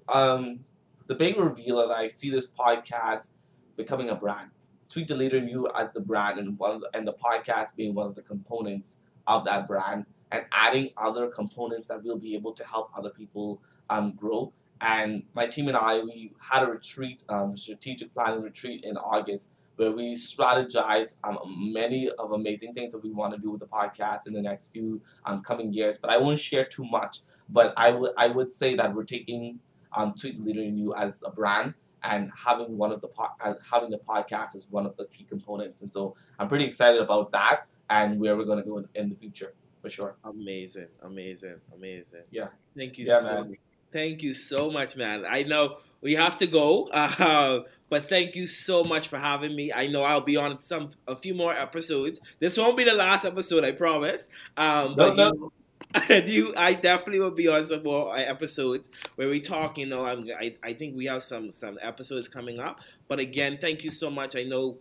um, 0.10 0.60
the 1.08 1.16
big 1.16 1.40
reveal 1.40 1.88
that 1.88 1.96
I 1.96 2.08
see 2.08 2.30
this 2.30 2.48
podcast 2.48 3.32
becoming 3.76 4.10
a 4.10 4.16
brand. 4.16 4.50
Tweet 4.90 5.08
the 5.08 5.16
Leader 5.16 5.38
in 5.38 5.48
You 5.48 5.68
as 5.76 5.92
the 5.92 6.00
brand 6.00 6.40
and 6.40 6.58
one 6.58 6.80
the, 6.80 6.90
and 6.94 7.08
the 7.08 7.14
podcast 7.14 7.76
being 7.76 7.94
one 7.94 8.08
of 8.08 8.16
the 8.16 8.22
components 8.22 8.98
of 9.28 9.46
that 9.46 9.68
brand 9.68 10.06
and 10.32 10.46
adding 10.52 10.90
other 10.98 11.28
components 11.28 11.90
that 11.90 12.04
will 12.04 12.18
be 12.18 12.36
able 12.36 12.54
to 12.54 12.66
help 12.66 12.92
other 12.98 13.10
people 13.10 13.62
um, 13.90 14.14
grow. 14.14 14.52
And 14.82 15.24
my 15.34 15.48
team 15.48 15.68
and 15.68 15.78
I, 15.78 16.00
we 16.00 16.34
had 16.40 16.64
a 16.64 16.68
retreat, 16.68 17.24
um, 17.30 17.56
strategic 17.56 18.14
planning 18.14 18.42
retreat 18.42 18.84
in 18.84 18.98
August 18.98 19.52
where 19.78 19.92
we 19.92 20.16
strategize 20.16 21.16
um, 21.24 21.38
many 21.74 22.10
of 22.18 22.32
amazing 22.32 22.74
things 22.74 22.94
that 22.94 23.04
we 23.04 23.12
want 23.12 23.34
to 23.34 23.40
do 23.40 23.52
with 23.52 23.60
the 23.60 23.68
podcast 23.68 24.28
in 24.28 24.34
the 24.34 24.42
next 24.42 24.72
few 24.74 25.02
um, 25.26 25.42
coming 25.42 25.72
years. 25.72 25.98
But 25.98 26.12
I 26.12 26.18
won't 26.18 26.40
share 26.40 26.66
too 26.66 26.86
much. 26.86 27.20
But 27.50 27.74
I 27.78 27.92
would 27.92 28.12
I 28.18 28.28
would 28.28 28.52
say 28.52 28.76
that 28.76 28.94
we're 28.94 29.04
taking 29.04 29.60
um, 29.94 30.14
Tweet 30.20 30.38
the 30.38 30.44
Leader 30.44 30.62
in 30.62 30.78
You 30.78 30.94
as 30.96 31.24
a 31.26 31.32
brand 31.32 31.74
and 32.04 32.32
having 32.36 32.78
one 32.78 32.92
of 32.92 33.02
the 33.02 33.08
po- 33.08 33.30
uh, 33.42 33.56
having 33.72 33.90
the 33.90 34.00
podcast 34.00 34.56
is 34.56 34.68
one 34.70 34.86
of 34.86 34.96
the 34.98 35.06
key 35.06 35.24
components. 35.24 35.82
And 35.82 35.92
so 35.92 36.16
I'm 36.40 36.48
pretty 36.48 36.66
excited 36.66 37.02
about 37.02 37.32
that 37.32 37.68
and 37.90 38.20
where 38.20 38.36
we're 38.38 38.46
going 38.46 38.60
to 38.60 38.70
go 38.70 38.78
in, 38.78 38.88
in 38.96 39.10
the 39.10 39.16
future 39.16 39.54
for 39.82 39.90
sure. 39.90 40.16
Amazing, 40.24 40.88
amazing, 41.04 41.56
amazing. 41.74 42.24
Yeah. 42.32 42.48
Thank 42.76 42.98
you 42.98 43.06
Yeah, 43.06 43.22
so 43.22 43.44
man. 43.44 43.58
Thank 43.94 44.22
you 44.22 44.34
so 44.34 44.70
much, 44.70 44.98
man. 44.98 45.26
I 45.26 45.44
know 45.44 45.78
we 46.02 46.14
have 46.16 46.38
to 46.40 46.48
go, 46.48 46.88
uh, 46.94 47.62
but 47.90 48.10
thank 48.10 48.36
you 48.36 48.46
so 48.46 48.84
much 48.84 49.08
for 49.08 49.18
having 49.18 49.56
me. 49.56 49.72
I 49.74 49.88
know 49.88 50.04
I'll 50.04 50.22
be 50.22 50.36
on 50.36 50.60
some 50.60 50.92
a 51.08 51.16
few 51.16 51.34
more 51.34 51.54
episodes. 51.54 52.20
This 52.40 52.58
won't 52.58 52.76
be 52.78 52.84
the 52.84 52.94
last 52.94 53.24
episode, 53.26 53.64
I 53.64 53.72
promise. 53.72 54.28
Um, 54.58 54.96
but 54.96 55.16
No, 55.16 55.28
you, 55.28 55.54
you, 56.10 56.54
I 56.56 56.74
definitely 56.74 57.20
will 57.20 57.32
be 57.32 57.48
on 57.48 57.66
some 57.66 57.84
more 57.84 58.14
uh, 58.14 58.20
episodes 58.20 58.90
where 59.16 59.30
we 59.30 59.40
talk. 59.40 59.78
You 59.78 59.88
know, 59.88 60.06
I'm, 60.06 60.26
I, 60.40 60.56
I 60.64 60.74
think 60.74 60.96
we 60.96 61.06
have 61.06 61.24
some 61.24 61.50
some 61.50 61.80
episodes 61.82 62.28
coming 62.28 62.60
up. 62.60 62.82
But 63.08 63.20
again, 63.20 63.58
thank 63.60 63.84
you 63.84 63.92
so 63.92 64.10
much. 64.10 64.36
I 64.36 64.44
know 64.44 64.80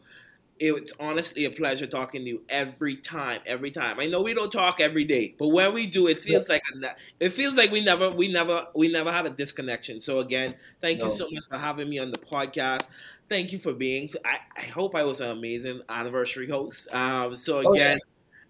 it's 0.59 0.93
honestly 1.01 1.45
a 1.45 1.51
pleasure 1.51 1.87
talking 1.87 2.25
to 2.25 2.31
you 2.31 2.43
every 2.49 2.97
time 2.97 3.41
every 3.47 3.71
time 3.71 4.01
i 4.01 4.07
know 4.07 4.23
we 4.23 4.33
don't 4.35 4.53
talk 4.53 4.81
every 4.81 5.05
day 5.05 5.35
but 5.39 5.49
when 5.49 5.75
we 5.75 5.87
do 5.87 6.07
it 6.07 6.23
feels 6.23 6.49
like 6.49 6.63
a, 6.83 6.95
it 7.21 7.31
feels 7.31 7.57
like 7.57 7.71
we 7.71 7.83
never 7.83 8.11
we 8.11 8.29
never 8.33 8.67
we 8.75 8.89
never 8.89 9.13
had 9.13 9.27
a 9.27 9.31
disconnection 9.31 10.01
so 10.01 10.21
again 10.21 10.55
thank 10.81 11.05
you 11.05 11.11
so 11.11 11.29
much 11.31 11.45
for 11.51 11.59
having 11.59 11.91
me 11.91 11.99
on 11.99 12.11
the 12.11 12.19
podcast 12.19 12.89
thank 13.29 13.53
you 13.53 13.59
for 13.59 13.75
being 13.75 14.09
i, 14.25 14.39
I 14.57 14.63
hope 14.63 14.95
i 14.95 15.05
was 15.05 15.21
an 15.21 15.31
amazing 15.31 15.83
anniversary 15.89 16.49
host 16.49 16.89
um, 16.93 17.37
so 17.37 17.61
Oh, 17.65 17.73
again 17.73 17.99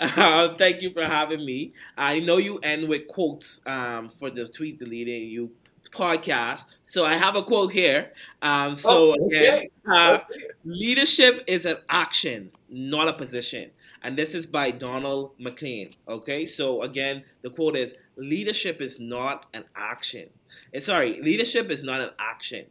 uh, 0.01 0.55
thank 0.59 0.83
you 0.83 0.93
for 0.93 1.05
having 1.05 1.45
me 1.45 1.73
i 1.97 2.21
know 2.21 2.37
you 2.37 2.59
end 2.59 2.89
with 2.89 3.07
quotes 3.07 3.61
um, 3.67 4.09
for 4.09 4.31
the 4.31 4.47
Tweet 4.47 4.79
the 4.79 4.87
Leader 4.87 5.11
in 5.13 5.29
You 5.29 5.51
podcast 5.93 6.65
so 6.85 7.05
i 7.07 7.15
have 7.15 7.37
a 7.37 7.43
quote 7.43 7.73
here 7.73 8.13
um, 8.43 8.75
so 8.77 9.15
Oh, 9.19 9.27
again 9.27 9.69
uh, 9.91 10.19
Okay. 10.31 10.45
Leadership 10.65 11.45
is 11.47 11.65
an 11.65 11.77
action, 11.89 12.51
not 12.69 13.09
a 13.09 13.13
position. 13.13 13.71
And 14.03 14.17
this 14.19 14.35
is 14.35 14.47
by 14.47 14.71
Donald 14.73 15.33
McLean. 15.39 15.95
Okay, 16.09 16.45
so 16.45 16.83
again, 16.83 17.25
the 17.43 17.51
quote 17.51 17.77
is 17.77 17.95
Leadership 18.17 18.81
is 18.81 18.99
not 19.01 19.47
an 19.55 19.65
action. 19.77 20.29
It's 20.73 20.87
sorry, 20.87 21.21
leadership 21.21 21.71
is 21.71 21.83
not 21.83 22.01
an 22.01 22.11
action. 22.19 22.67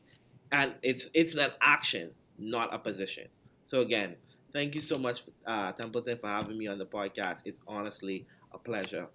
And 0.51 0.75
it's 0.83 1.09
it's 1.13 1.35
an 1.35 1.51
action, 1.61 2.11
not 2.37 2.73
a 2.73 2.79
position. 2.79 3.27
So 3.67 3.81
again, 3.81 4.15
thank 4.55 4.73
you 4.73 4.81
so 4.81 4.97
much, 4.97 5.23
uh, 5.45 5.73
Templeton, 5.73 6.17
for 6.17 6.27
having 6.27 6.57
me 6.57 6.67
on 6.67 6.77
the 6.77 6.85
podcast. 6.85 7.39
It's 7.43 7.61
honestly 7.67 8.25
a 8.53 8.57
pleasure. 8.57 9.09